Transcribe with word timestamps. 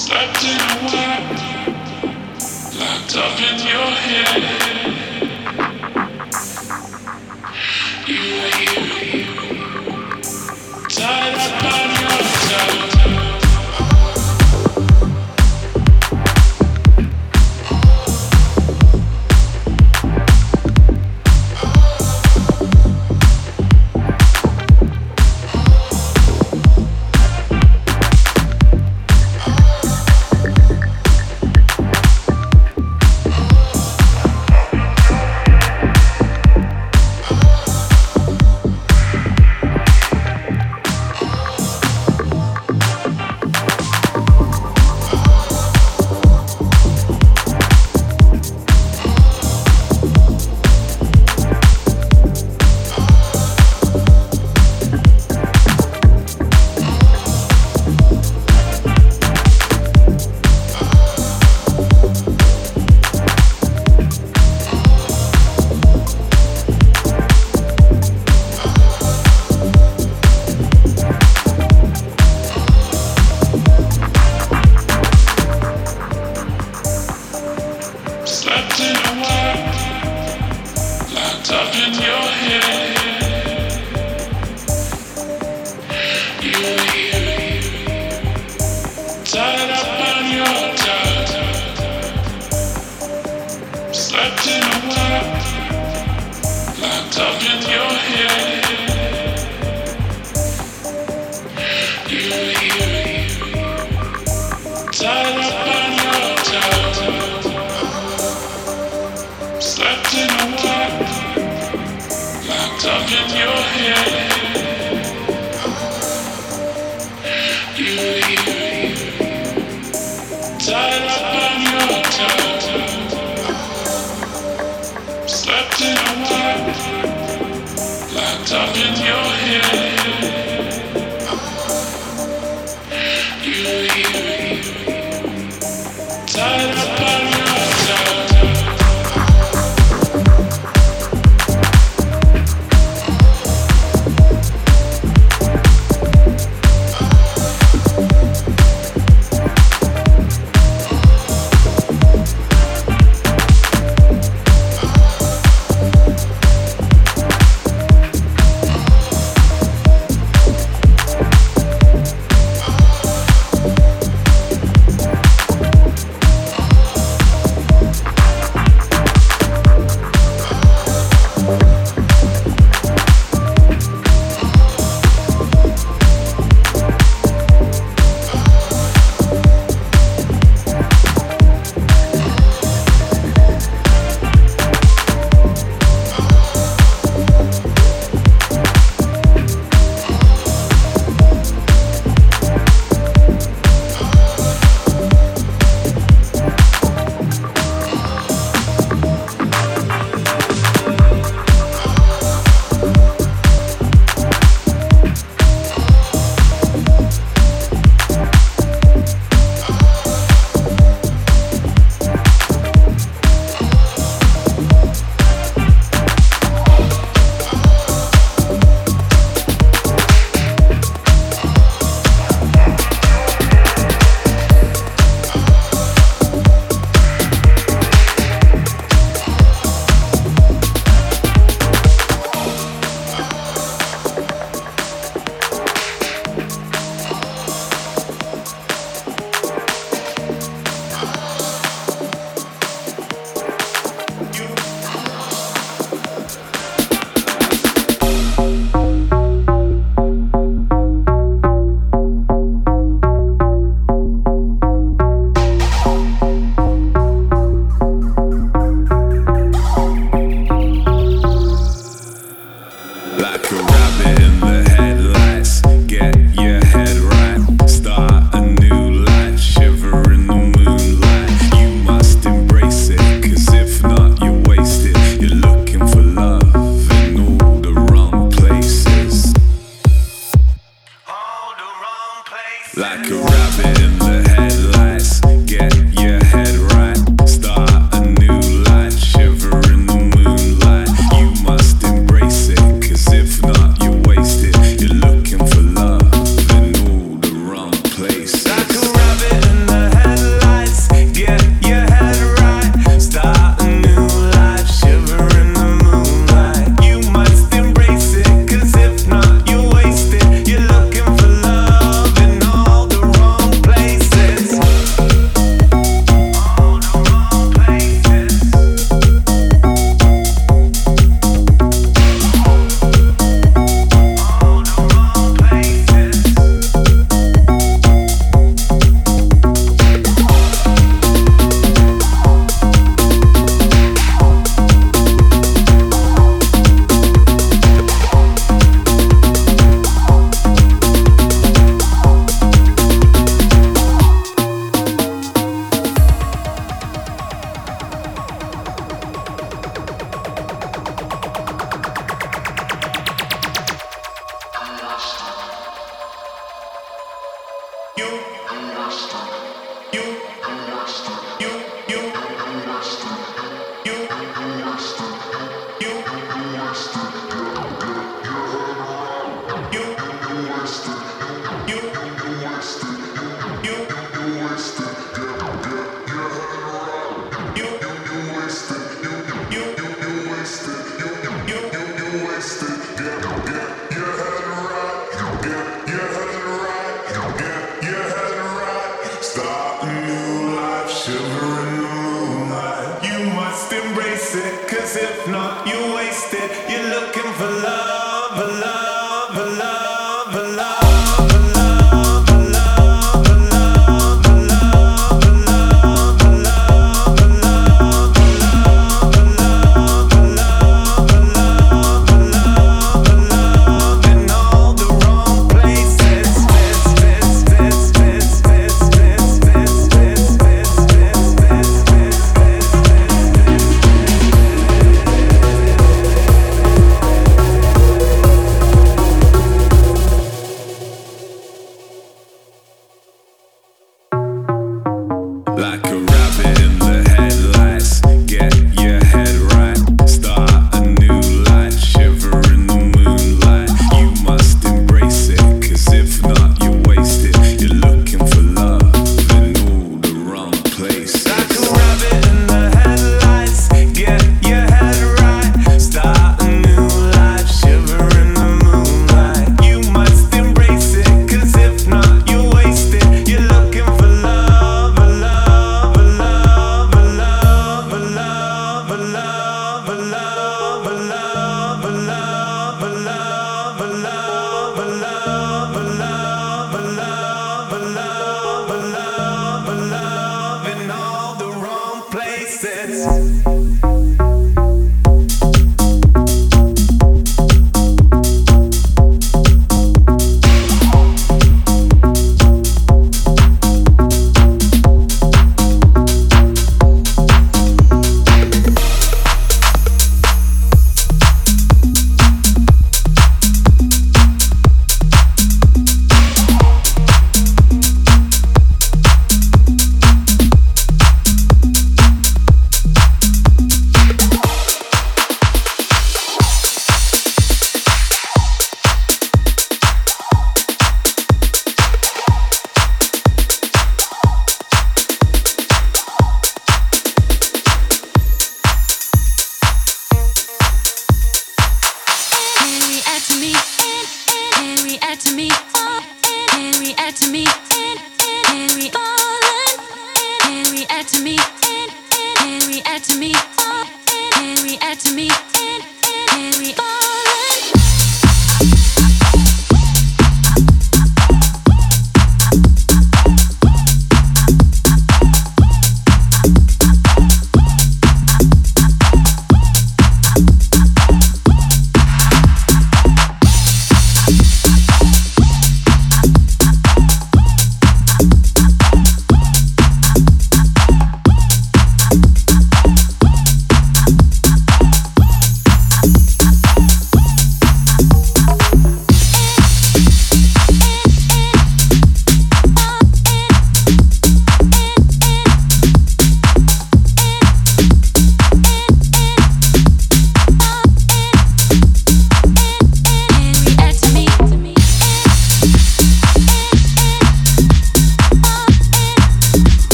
Slept 0.00 0.44
in 0.44 0.56
a 0.56 0.76
web, 0.86 1.24
locked 2.80 3.16
up 3.16 3.38
in 3.38 3.58
your 3.68 3.90
head. 4.06 4.42
You 8.08 8.22
were 8.34 8.56
here, 8.56 9.26
tied 10.88 11.34
up 11.34 11.62
by 11.62 11.89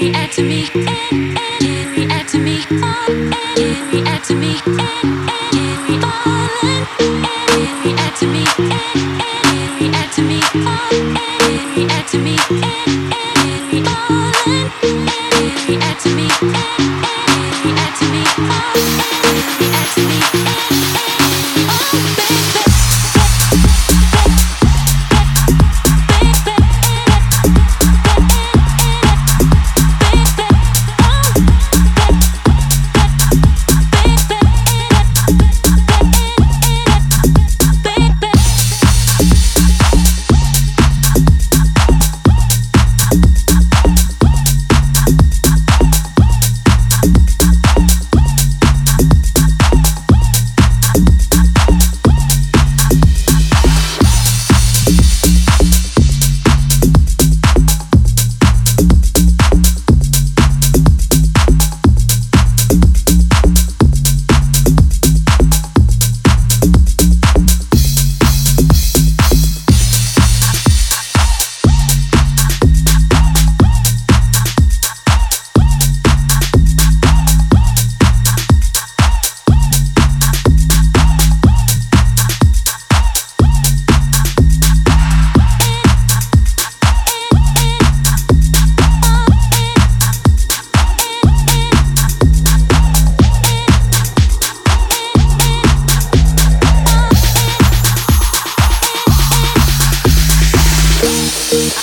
react 0.00 0.34
to 0.34 0.42
me, 0.42 0.68
and, 0.74 1.38
and 1.38 1.96
react 1.96 2.30
to 2.30 2.38
me, 2.38 2.60
oh, 2.70 3.30
and 3.58 3.92
react 3.92 4.28
to 4.28 4.34
me, 4.34 5.37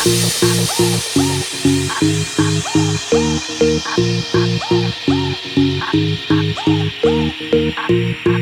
Thank 0.06 0.44
you. 8.28 8.35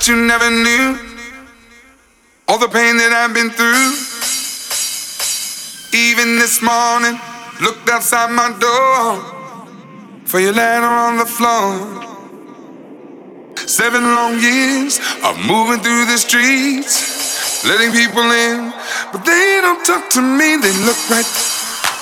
That 0.00 0.08
you 0.08 0.16
never 0.16 0.48
knew 0.48 0.96
all 2.48 2.58
the 2.58 2.68
pain 2.68 2.96
that 2.96 3.12
I've 3.12 3.34
been 3.36 3.50
through. 3.52 3.92
Even 5.92 6.38
this 6.40 6.62
morning, 6.62 7.20
looked 7.60 7.84
outside 7.90 8.32
my 8.32 8.48
door 8.56 9.20
for 10.24 10.40
your 10.40 10.54
letter 10.54 10.86
on 10.86 11.18
the 11.18 11.26
floor. 11.26 12.00
Seven 13.68 14.00
long 14.02 14.40
years 14.40 15.00
of 15.22 15.36
moving 15.44 15.84
through 15.84 16.06
the 16.06 16.16
streets, 16.16 17.62
letting 17.68 17.92
people 17.92 18.24
in, 18.24 18.72
but 19.12 19.22
they 19.26 19.60
don't 19.60 19.84
talk 19.84 20.08
to 20.16 20.22
me. 20.22 20.56
They 20.56 20.72
look 20.80 21.00
right 21.10 21.28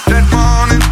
that 0.07 0.23
morning. 0.31 0.88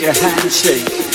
Uh, 0.00 0.12
uh, 0.12 1.07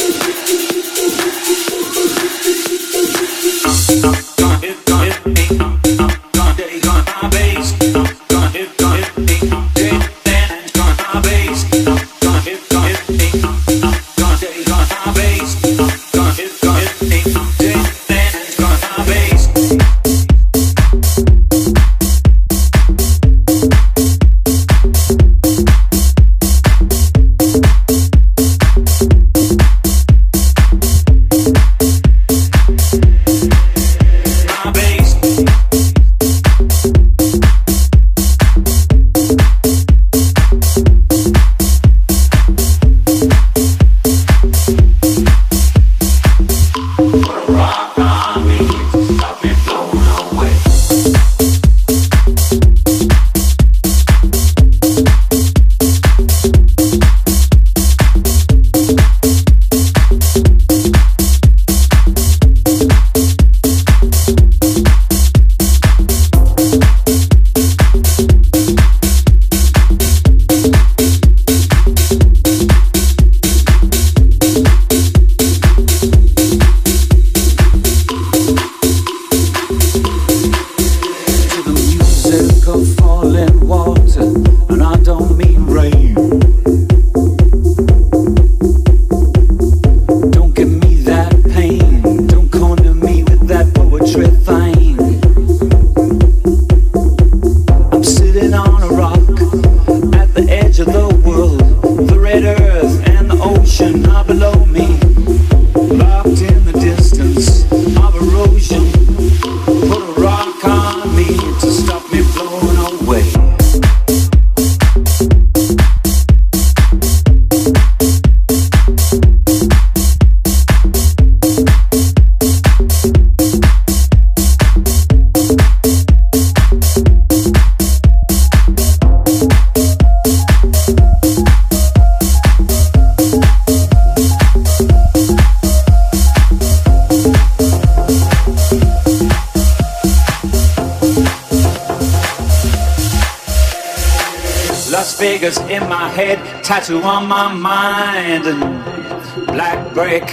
tattoo 146.73 147.03
on 147.03 147.27
my 147.27 147.53
mind, 147.53 148.47
and 148.47 149.45
black 149.45 149.93
brick, 149.93 150.25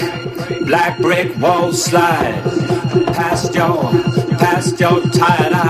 black 0.64 0.98
brick 0.98 1.36
wall 1.36 1.70
slide. 1.70 2.42
Past 3.08 3.54
your, 3.54 3.92
past 4.38 4.80
your 4.80 5.02
tired 5.10 5.52
eyes. 5.52 5.69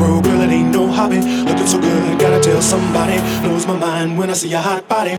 girl, 0.00 0.40
it 0.40 0.50
ain't 0.50 0.72
no 0.72 0.86
hobby. 0.86 1.20
Looking 1.20 1.66
so 1.66 1.78
good, 1.78 2.18
gotta 2.18 2.40
tell 2.40 2.62
somebody. 2.62 3.18
Blows 3.42 3.66
my 3.66 3.76
mind 3.76 4.18
when 4.18 4.30
I 4.30 4.32
see 4.32 4.52
a 4.54 4.58
hot 4.58 4.88
body. 4.88 5.18